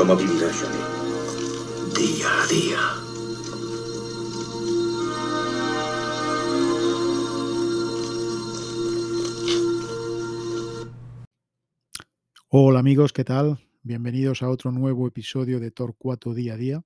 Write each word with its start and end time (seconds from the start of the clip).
¿Cómo 0.00 0.16
vivirá 0.16 0.48
Johnny? 0.50 0.78
Día 1.94 2.42
a 2.42 2.46
día. 2.46 2.78
Hola 12.48 12.78
amigos, 12.78 13.12
¿qué 13.12 13.24
tal? 13.24 13.58
Bienvenidos 13.82 14.42
a 14.42 14.48
otro 14.48 14.72
nuevo 14.72 15.06
episodio 15.06 15.60
de 15.60 15.70
Torcuato 15.70 16.32
Día 16.32 16.54
a 16.54 16.56
Día. 16.56 16.82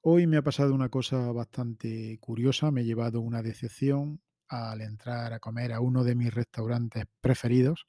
Hoy 0.00 0.26
me 0.26 0.38
ha 0.38 0.42
pasado 0.42 0.74
una 0.74 0.88
cosa 0.88 1.30
bastante 1.30 2.18
curiosa, 2.18 2.72
me 2.72 2.80
he 2.80 2.84
llevado 2.84 3.20
una 3.20 3.42
decepción 3.42 4.20
al 4.48 4.80
entrar 4.80 5.32
a 5.32 5.38
comer 5.38 5.72
a 5.72 5.80
uno 5.80 6.02
de 6.02 6.16
mis 6.16 6.34
restaurantes 6.34 7.04
preferidos. 7.20 7.86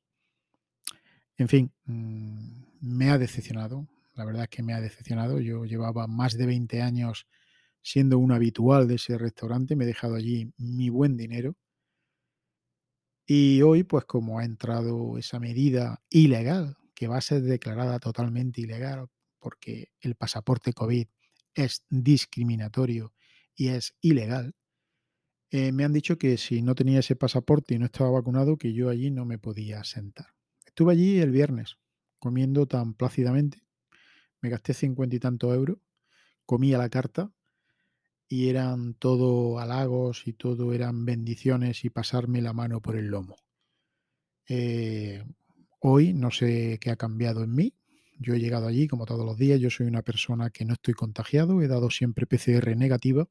En 1.41 1.47
fin, 1.47 1.71
mm, 1.85 2.65
me 2.81 3.09
ha 3.09 3.17
decepcionado, 3.17 3.87
la 4.13 4.25
verdad 4.25 4.43
es 4.43 4.49
que 4.49 4.61
me 4.61 4.75
ha 4.75 4.79
decepcionado. 4.79 5.39
Yo 5.39 5.65
llevaba 5.65 6.05
más 6.05 6.37
de 6.37 6.45
20 6.45 6.83
años 6.83 7.25
siendo 7.81 8.19
un 8.19 8.31
habitual 8.31 8.87
de 8.87 8.95
ese 8.95 9.17
restaurante, 9.17 9.75
me 9.75 9.85
he 9.85 9.87
dejado 9.87 10.13
allí 10.13 10.53
mi 10.57 10.89
buen 10.89 11.17
dinero. 11.17 11.55
Y 13.25 13.63
hoy, 13.63 13.83
pues 13.83 14.05
como 14.05 14.37
ha 14.37 14.45
entrado 14.45 15.17
esa 15.17 15.39
medida 15.39 16.03
ilegal, 16.11 16.77
que 16.93 17.07
va 17.07 17.17
a 17.17 17.21
ser 17.21 17.41
declarada 17.41 17.97
totalmente 17.97 18.61
ilegal, 18.61 19.07
porque 19.39 19.89
el 19.99 20.13
pasaporte 20.13 20.73
COVID 20.73 21.07
es 21.55 21.83
discriminatorio 21.89 23.13
y 23.55 23.69
es 23.69 23.95
ilegal, 23.99 24.53
eh, 25.49 25.71
me 25.71 25.85
han 25.85 25.93
dicho 25.93 26.19
que 26.19 26.37
si 26.37 26.61
no 26.61 26.75
tenía 26.75 26.99
ese 26.99 27.15
pasaporte 27.15 27.73
y 27.73 27.79
no 27.79 27.85
estaba 27.85 28.11
vacunado, 28.11 28.57
que 28.57 28.73
yo 28.73 28.89
allí 28.89 29.09
no 29.09 29.25
me 29.25 29.39
podía 29.39 29.83
sentar. 29.83 30.27
Estuve 30.71 30.93
allí 30.93 31.19
el 31.19 31.31
viernes 31.31 31.77
comiendo 32.17 32.65
tan 32.65 32.93
plácidamente, 32.93 33.61
me 34.39 34.49
gasté 34.49 34.73
cincuenta 34.73 35.13
y 35.17 35.19
tantos 35.19 35.53
euros, 35.53 35.79
comí 36.45 36.73
a 36.73 36.77
la 36.77 36.87
carta 36.87 37.33
y 38.29 38.47
eran 38.47 38.93
todo 38.93 39.59
halagos 39.59 40.25
y 40.27 40.31
todo 40.31 40.71
eran 40.71 41.03
bendiciones 41.03 41.83
y 41.83 41.89
pasarme 41.89 42.41
la 42.41 42.53
mano 42.53 42.81
por 42.81 42.95
el 42.95 43.07
lomo. 43.07 43.35
Eh, 44.47 45.25
hoy 45.81 46.13
no 46.13 46.31
sé 46.31 46.79
qué 46.79 46.89
ha 46.89 46.95
cambiado 46.95 47.43
en 47.43 47.53
mí. 47.53 47.73
Yo 48.17 48.33
he 48.33 48.39
llegado 48.39 48.67
allí 48.67 48.87
como 48.87 49.05
todos 49.05 49.25
los 49.25 49.37
días. 49.37 49.59
Yo 49.59 49.69
soy 49.69 49.87
una 49.87 50.03
persona 50.03 50.51
que 50.51 50.63
no 50.63 50.75
estoy 50.75 50.93
contagiado. 50.93 51.61
He 51.61 51.67
dado 51.67 51.89
siempre 51.89 52.25
PCR 52.25 52.77
negativa 52.77 53.27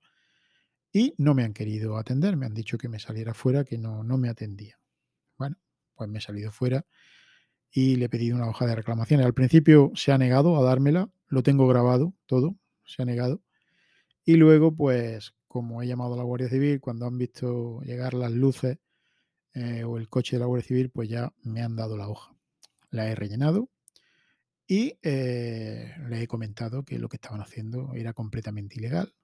y 0.92 1.14
no 1.16 1.32
me 1.32 1.44
han 1.44 1.54
querido 1.54 1.96
atender. 1.96 2.36
Me 2.36 2.44
han 2.44 2.54
dicho 2.54 2.76
que 2.76 2.90
me 2.90 2.98
saliera 2.98 3.32
fuera, 3.32 3.64
que 3.64 3.78
no, 3.78 4.04
no 4.04 4.18
me 4.18 4.28
atendía. 4.28 4.78
Bueno, 5.38 5.56
pues 5.94 6.10
me 6.10 6.18
he 6.18 6.22
salido 6.22 6.52
fuera 6.52 6.84
y 7.72 7.96
le 7.96 8.06
he 8.06 8.08
pedido 8.08 8.36
una 8.36 8.48
hoja 8.48 8.66
de 8.66 8.74
reclamaciones. 8.74 9.26
Al 9.26 9.34
principio 9.34 9.92
se 9.94 10.12
ha 10.12 10.18
negado 10.18 10.56
a 10.56 10.62
dármela. 10.62 11.08
Lo 11.28 11.42
tengo 11.42 11.68
grabado 11.68 12.14
todo. 12.26 12.56
Se 12.84 13.02
ha 13.02 13.04
negado. 13.04 13.42
Y 14.24 14.36
luego, 14.36 14.74
pues, 14.74 15.34
como 15.46 15.82
he 15.82 15.86
llamado 15.86 16.14
a 16.14 16.16
la 16.16 16.24
Guardia 16.24 16.48
Civil, 16.48 16.80
cuando 16.80 17.06
han 17.06 17.18
visto 17.18 17.80
llegar 17.82 18.14
las 18.14 18.32
luces 18.32 18.78
eh, 19.54 19.84
o 19.84 19.98
el 19.98 20.08
coche 20.08 20.36
de 20.36 20.40
la 20.40 20.46
Guardia 20.46 20.66
Civil, 20.66 20.90
pues 20.90 21.08
ya 21.08 21.32
me 21.42 21.62
han 21.62 21.76
dado 21.76 21.96
la 21.96 22.08
hoja. 22.08 22.34
La 22.90 23.08
he 23.08 23.14
rellenado 23.14 23.68
y 24.66 24.98
eh, 25.02 25.94
le 26.08 26.22
he 26.22 26.26
comentado 26.28 26.84
que 26.84 26.98
lo 26.98 27.08
que 27.08 27.16
estaban 27.16 27.40
haciendo 27.40 27.92
era 27.94 28.12
completamente 28.12 28.78
ilegal 28.78 29.14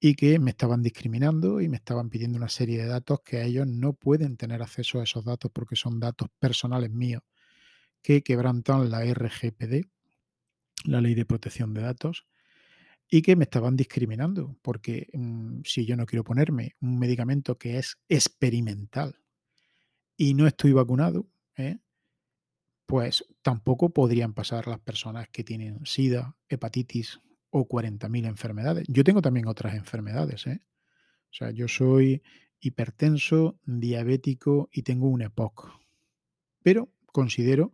y 0.00 0.14
que 0.14 0.38
me 0.38 0.50
estaban 0.50 0.82
discriminando 0.82 1.60
y 1.60 1.68
me 1.68 1.76
estaban 1.76 2.08
pidiendo 2.08 2.38
una 2.38 2.48
serie 2.48 2.78
de 2.78 2.86
datos 2.86 3.20
que 3.24 3.44
ellos 3.44 3.66
no 3.66 3.94
pueden 3.94 4.36
tener 4.36 4.62
acceso 4.62 5.00
a 5.00 5.04
esos 5.04 5.24
datos 5.24 5.50
porque 5.52 5.76
son 5.76 5.98
datos 6.00 6.28
personales 6.38 6.90
míos 6.90 7.22
que 8.02 8.22
quebrantan 8.22 8.90
la 8.90 9.04
RGPD, 9.04 9.86
la 10.84 11.00
Ley 11.00 11.14
de 11.14 11.24
Protección 11.24 11.74
de 11.74 11.82
Datos, 11.82 12.26
y 13.10 13.22
que 13.22 13.36
me 13.36 13.44
estaban 13.44 13.76
discriminando, 13.76 14.56
porque 14.62 15.08
mm, 15.12 15.60
si 15.64 15.86
yo 15.86 15.96
no 15.96 16.06
quiero 16.06 16.24
ponerme 16.24 16.76
un 16.80 16.98
medicamento 16.98 17.56
que 17.56 17.78
es 17.78 17.96
experimental 18.08 19.16
y 20.16 20.34
no 20.34 20.46
estoy 20.46 20.72
vacunado, 20.72 21.26
¿eh? 21.56 21.78
pues 22.86 23.24
tampoco 23.42 23.90
podrían 23.90 24.34
pasar 24.34 24.66
las 24.66 24.80
personas 24.80 25.28
que 25.28 25.44
tienen 25.44 25.84
SIDA, 25.84 26.36
hepatitis 26.48 27.20
o 27.50 27.66
40.000 27.66 28.26
enfermedades. 28.26 28.86
Yo 28.88 29.04
tengo 29.04 29.22
también 29.22 29.46
otras 29.46 29.74
enfermedades. 29.74 30.46
¿eh? 30.46 30.60
O 31.30 31.32
sea, 31.32 31.50
yo 31.50 31.68
soy 31.68 32.22
hipertenso, 32.60 33.58
diabético 33.64 34.68
y 34.72 34.82
tengo 34.82 35.08
un 35.08 35.22
EPOC. 35.22 35.70
Pero 36.62 36.92
considero, 37.12 37.72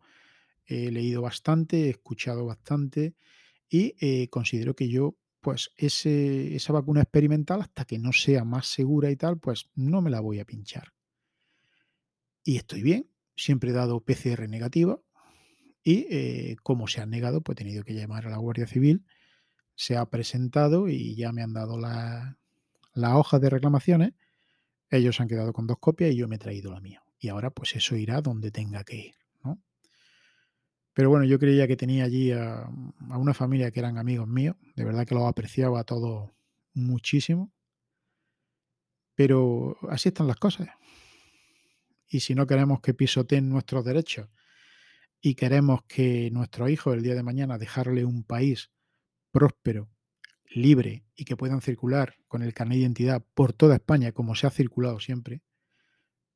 he 0.67 0.91
leído 0.91 1.23
bastante, 1.23 1.87
he 1.87 1.91
escuchado 1.91 2.47
bastante 2.47 3.15
y 3.69 3.95
eh, 4.01 4.29
considero 4.29 4.75
que 4.75 4.89
yo 4.89 5.17
pues 5.41 5.73
ese, 5.77 6.57
esa 6.57 6.73
vacuna 6.73 7.03
experimental, 7.03 7.61
hasta 7.61 7.85
que 7.85 7.99
no 7.99 8.13
sea 8.15 8.45
más 8.45 8.67
segura 8.67 9.11
y 9.11 9.17
tal, 9.17 9.39
pues 9.39 9.69
no 9.75 10.01
me 10.01 10.09
la 10.09 10.21
voy 10.21 10.41
a 10.41 10.47
pinchar. 10.47 10.95
Y 12.43 12.57
estoy 12.57 12.83
bien, 12.83 13.11
siempre 13.37 13.71
he 13.71 13.75
dado 13.75 14.01
PCR 14.01 14.49
negativa 14.49 15.01
y 15.83 16.07
eh, 16.09 16.57
como 16.63 16.89
se 16.89 17.03
ha 17.03 17.07
negado, 17.07 17.43
pues 17.43 17.57
he 17.57 17.65
tenido 17.65 17.85
que 17.85 17.93
llamar 17.93 18.27
a 18.27 18.31
la 18.31 18.39
Guardia 18.39 18.67
Civil, 18.67 19.05
se 19.75 19.99
ha 19.99 20.09
presentado 20.09 20.89
y 20.89 21.15
ya 21.15 21.31
me 21.33 21.43
han 21.43 21.53
dado 21.53 21.79
la, 21.79 22.39
la 22.95 23.19
hoja 23.19 23.39
de 23.39 23.51
reclamaciones, 23.51 24.15
ellos 24.89 25.21
han 25.21 25.29
quedado 25.29 25.53
con 25.53 25.67
dos 25.67 25.79
copias 25.79 26.13
y 26.13 26.17
yo 26.17 26.27
me 26.27 26.37
he 26.37 26.39
traído 26.39 26.73
la 26.73 26.81
mía. 26.81 27.03
Y 27.19 27.29
ahora 27.29 27.51
pues 27.51 27.77
eso 27.77 27.97
irá 27.97 28.23
donde 28.23 28.51
tenga 28.51 28.83
que 28.83 28.97
ir. 28.97 29.24
Pero 30.95 31.11
bueno, 31.11 31.25
yo 31.25 31.41
creía 31.41 31.67
que 31.67 31.77
tenía 31.77 32.05
allí 32.05 32.31
a, 32.31 32.69
una 33.11 33.35
familia 33.35 33.73
que 33.73 33.81
eran 33.81 33.99
amigos 33.99 34.29
míos. 34.29 34.57
De 34.77 34.85
verdad 34.85 35.05
que 35.05 35.17
los 35.17 35.25
apreciaba 35.25 35.81
a 35.81 35.85
todos 35.85 36.31
muchísimo. 36.73 37.53
Pero 39.17 39.77
así 39.91 40.09
están 40.09 40.29
las 40.29 40.37
cosas. 40.37 40.69
Y 42.09 42.21
si 42.21 42.37
no 42.37 42.47
queremos 42.47 42.81
que 42.81 42.95
pisoteen 42.95 43.49
nuestros 43.49 43.85
derechos 43.85 44.29
y 45.21 45.35
queremos 45.35 45.83
que 45.85 46.31
nuestros 46.31 46.71
hijos 46.71 46.95
el 46.95 47.03
día 47.03 47.15
de 47.15 47.25
mañana 47.25 47.59
dejarle 47.59 48.05
un 48.05 48.23
país 48.23 48.71
próspero, 49.33 49.91
libre 50.49 51.05
y 51.17 51.25
que 51.25 51.37
puedan 51.37 51.61
circular 51.61 52.15
con 52.29 52.43
el 52.43 52.55
carnet 52.55 52.77
de 52.77 52.83
identidad 52.83 53.25
por 53.35 53.53
toda 53.53 53.77
España 53.77 54.13
como 54.13 54.37
se 54.37 54.47
ha 54.47 54.51
circulado 54.51 55.01
siempre, 55.01 55.43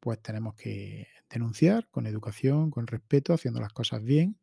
pues 0.00 0.20
tenemos 0.20 0.56
que 0.56 1.06
denunciar 1.30 1.88
con 1.90 2.06
educación, 2.06 2.72
con 2.72 2.88
respeto, 2.88 3.32
haciendo 3.32 3.60
las 3.60 3.72
cosas 3.72 4.02
bien 4.02 4.36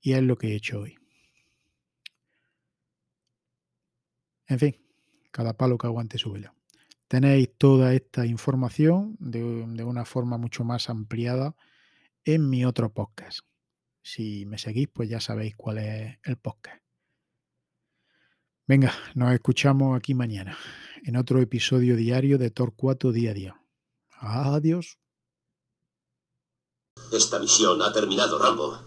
y 0.00 0.12
es 0.12 0.22
lo 0.22 0.36
que 0.36 0.48
he 0.48 0.56
hecho 0.56 0.80
hoy. 0.80 0.96
En 4.48 4.58
fin, 4.58 4.76
cada 5.30 5.56
palo 5.56 5.78
que 5.78 5.86
aguante 5.86 6.18
su 6.18 6.32
vela. 6.32 6.54
Tenéis 7.08 7.50
toda 7.56 7.94
esta 7.94 8.26
información 8.26 9.16
de, 9.20 9.64
de, 9.68 9.84
una 9.84 10.04
forma 10.04 10.38
mucho 10.38 10.64
más 10.64 10.90
ampliada 10.90 11.54
en 12.24 12.48
mi 12.48 12.64
otro 12.64 12.92
podcast. 12.92 13.40
Si 14.02 14.44
me 14.46 14.58
seguís, 14.58 14.88
pues 14.88 15.08
ya 15.08 15.20
sabéis 15.20 15.54
cuál 15.56 15.78
es 15.78 16.18
el 16.24 16.36
podcast. 16.36 16.82
Venga, 18.66 18.92
nos 19.14 19.32
escuchamos 19.32 19.96
aquí 19.96 20.14
mañana 20.14 20.58
en 21.04 21.16
otro 21.16 21.40
episodio 21.40 21.94
diario 21.94 22.36
de 22.36 22.50
Torcuato 22.50 23.12
Día 23.12 23.30
a 23.30 23.34
Día. 23.34 23.60
Adiós. 24.18 24.98
Esta 27.12 27.38
misión 27.38 27.80
ha 27.82 27.92
terminado, 27.92 28.38
Rambo. 28.38 28.80